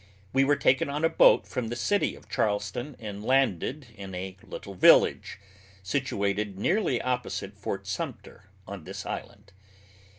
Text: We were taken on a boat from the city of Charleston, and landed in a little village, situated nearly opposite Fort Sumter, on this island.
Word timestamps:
We 0.33 0.43
were 0.43 0.55
taken 0.55 0.89
on 0.89 1.05
a 1.05 1.09
boat 1.09 1.45
from 1.45 1.67
the 1.67 1.75
city 1.75 2.15
of 2.15 2.27
Charleston, 2.27 2.95
and 2.97 3.23
landed 3.23 3.85
in 3.93 4.15
a 4.15 4.35
little 4.43 4.73
village, 4.73 5.39
situated 5.83 6.57
nearly 6.57 6.99
opposite 6.99 7.55
Fort 7.55 7.85
Sumter, 7.85 8.45
on 8.67 8.85
this 8.85 9.05
island. 9.05 9.51